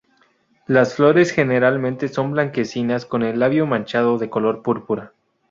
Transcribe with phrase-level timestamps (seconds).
[0.65, 5.13] Las flores, generalmente, son blanquecinas, con el labio manchado de color púrpura.